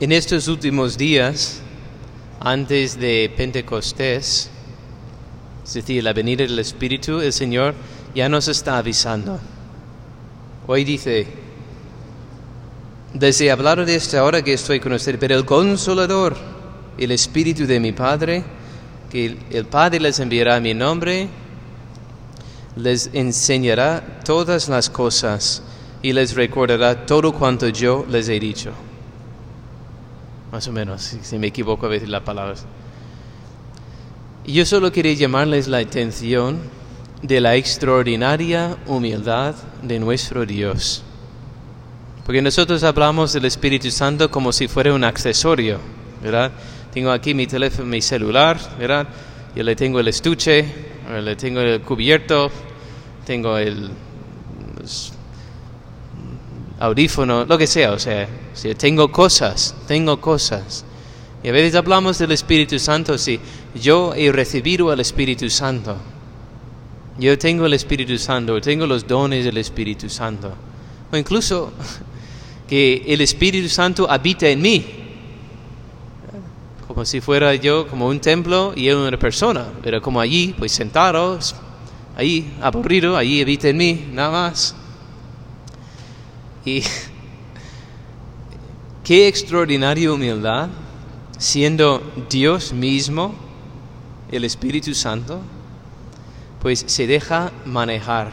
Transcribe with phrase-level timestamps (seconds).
[0.00, 1.60] En estos últimos días,
[2.40, 4.50] antes de Pentecostés,
[5.64, 7.76] es decir, la venida del Espíritu, el Señor
[8.12, 9.38] ya nos está avisando.
[10.66, 11.28] Hoy dice,
[13.12, 16.36] desde hablar de esta hora que estoy con usted, pero el consolador,
[16.98, 18.42] el Espíritu de mi Padre,
[19.08, 21.28] que el Padre les enviará mi nombre,
[22.74, 25.62] les enseñará todas las cosas
[26.02, 28.72] y les recordará todo cuanto yo les he dicho.
[30.54, 32.64] Más o menos, si me equivoco a veces las palabras.
[34.46, 36.60] Yo solo quería llamarles la atención
[37.22, 41.02] de la extraordinaria humildad de nuestro Dios.
[42.24, 45.80] Porque nosotros hablamos del Espíritu Santo como si fuera un accesorio,
[46.22, 46.52] ¿verdad?
[46.92, 49.08] Tengo aquí mi teléfono, mi celular, ¿verdad?
[49.56, 50.72] Yo le tengo el estuche,
[51.20, 52.48] le tengo el cubierto,
[53.26, 53.90] tengo el
[56.78, 60.84] audífono, lo que sea, o sea, si tengo cosas, tengo cosas.
[61.42, 63.38] Y a veces hablamos del Espíritu Santo, si
[63.74, 65.96] yo he recibido el Espíritu Santo,
[67.18, 70.52] yo tengo el Espíritu Santo, tengo los dones del Espíritu Santo,
[71.12, 71.72] o incluso
[72.68, 74.84] que el Espíritu Santo habita en mí,
[76.88, 80.72] como si fuera yo como un templo y él una persona, pero como allí, pues
[80.72, 81.54] sentados,
[82.16, 84.76] ahí aburrido, allí habita en mí, nada más.
[86.64, 86.82] Y
[89.04, 90.68] qué extraordinaria humildad,
[91.38, 93.34] siendo Dios mismo,
[94.30, 95.40] el Espíritu Santo,
[96.60, 98.32] pues se deja manejar,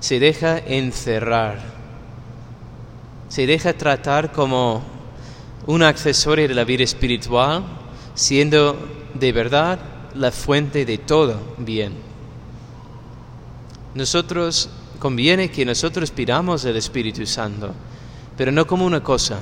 [0.00, 1.58] se deja encerrar,
[3.28, 4.82] se deja tratar como
[5.66, 7.64] un accesorio de la vida espiritual,
[8.14, 8.78] siendo
[9.14, 9.78] de verdad
[10.14, 11.92] la fuente de todo bien.
[13.94, 17.74] Nosotros conviene que nosotros pidamos el Espíritu Santo,
[18.36, 19.40] pero no como una cosa.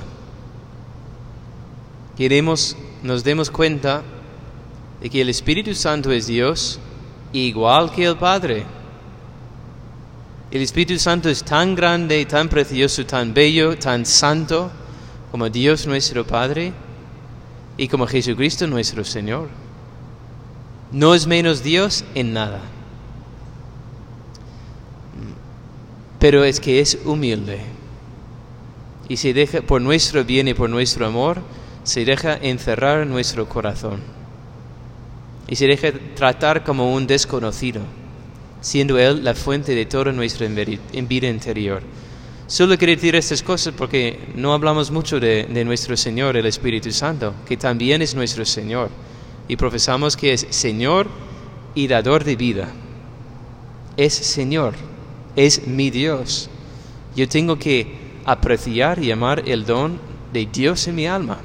[2.15, 4.03] Queremos, nos demos cuenta
[5.01, 6.79] de que el Espíritu Santo es Dios
[7.33, 8.65] igual que el Padre.
[10.49, 14.71] El Espíritu Santo es tan grande, tan precioso, tan bello, tan santo
[15.29, 16.73] como Dios nuestro Padre
[17.77, 19.49] y como Jesucristo nuestro Señor.
[20.91, 22.61] No es menos Dios en nada.
[26.19, 27.59] Pero es que es humilde
[29.07, 31.41] y se deja por nuestro bien y por nuestro amor,
[31.83, 34.01] se deja encerrar nuestro corazón
[35.47, 37.81] y se deja tratar como un desconocido,
[38.59, 41.81] siendo Él la fuente de toda nuestra vida interior.
[42.47, 47.33] Solo quiero decir estas cosas porque no hablamos mucho de nuestro Señor, el Espíritu Santo,
[47.45, 48.89] que también es nuestro Señor,
[49.47, 51.07] y profesamos que es Señor
[51.75, 52.67] y dador de vida.
[53.95, 54.73] Es Señor
[55.37, 56.49] es mi Dios.
[57.15, 57.87] Yo tengo que
[58.25, 59.99] apreciar y amar el don
[60.33, 61.37] de Dios en mi alma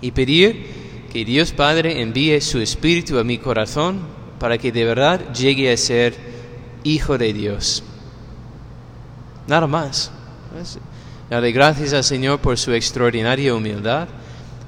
[0.00, 0.66] y pedir
[1.12, 4.00] que Dios Padre envíe su Espíritu a mi corazón
[4.38, 6.14] para que de verdad llegue a ser
[6.84, 7.82] hijo de Dios.
[9.46, 10.12] Nada más.
[11.30, 14.08] Darle gracias al Señor por su extraordinaria humildad.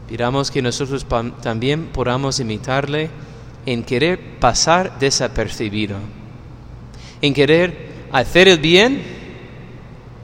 [0.09, 1.07] Pidamos que nosotros
[1.43, 3.11] también podamos imitarle
[3.67, 5.99] en querer pasar desapercibido,
[7.21, 9.03] en querer hacer el bien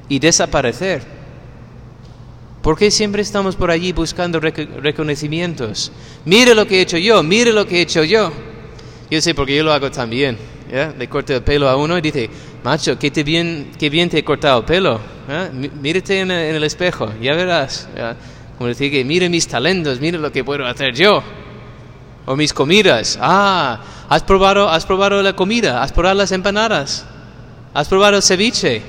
[0.09, 1.03] y desaparecer.
[2.63, 5.93] ¿Por qué siempre estamos por allí buscando reconocimientos?
[6.25, 8.33] Mire lo que he hecho yo, mire lo que he hecho yo.
[9.11, 10.39] Yo sé porque yo lo hago también.
[10.99, 12.31] Le corto el pelo a uno y dice,
[12.65, 14.99] macho, qué, bien, qué bien te he cortado el pelo.
[15.81, 17.87] Mírate en, el espejo, ya verás.
[18.57, 21.23] Como decir que mire mis talentos, mire lo que puedo hacer yo.
[22.25, 23.19] O mis comidas.
[23.21, 23.79] Ah,
[24.09, 25.83] ¿has probado, has probado la comida?
[25.83, 27.07] ¿Has probado las empanadas?
[27.75, 28.81] ¿Has probado el ceviche?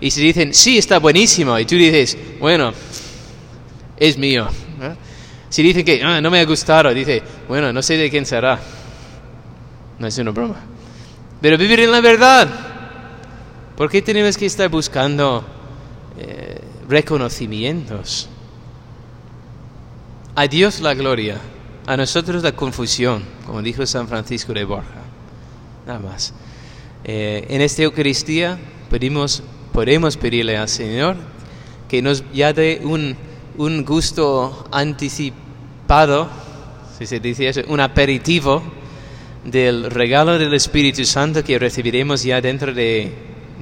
[0.00, 2.72] Y si dicen, sí, está buenísimo, y tú dices, bueno,
[3.96, 4.48] es mío.
[5.50, 8.58] Si dicen que ah, no me ha gustado, dice, bueno, no sé de quién será.
[9.98, 10.56] No es una broma.
[11.40, 12.48] Pero vivir en la verdad.
[13.76, 15.44] ¿Por qué tenemos que estar buscando
[16.18, 18.28] eh, reconocimientos?
[20.34, 21.38] A Dios la gloria,
[21.86, 25.02] a nosotros la confusión, como dijo San Francisco de Borja.
[25.86, 26.34] Nada más.
[27.06, 28.58] Eh, en esta Eucaristía
[28.88, 29.42] pedimos,
[29.72, 31.16] podemos pedirle al Señor
[31.88, 33.14] que nos ya dé un,
[33.58, 36.28] un gusto anticipado,
[36.98, 38.62] si se dice eso, un aperitivo
[39.44, 43.12] del regalo del Espíritu Santo que recibiremos ya dentro de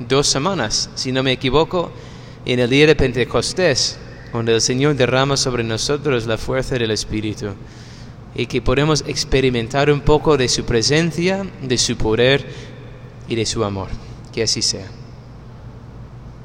[0.09, 1.91] dos semanas, si no me equivoco,
[2.47, 3.99] en el día de Pentecostés,
[4.33, 7.49] donde el Señor derrama sobre nosotros la fuerza del Espíritu
[8.35, 12.72] y que podemos experimentar un poco de su presencia, de su poder
[13.33, 13.89] y de su amor.
[14.31, 15.02] Que así sea.